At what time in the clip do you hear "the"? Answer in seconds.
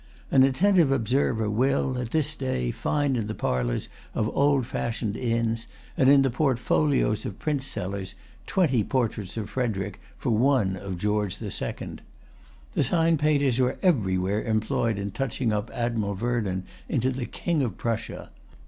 3.27-3.35, 6.23-6.31, 11.37-11.51, 12.73-12.83, 17.11-17.27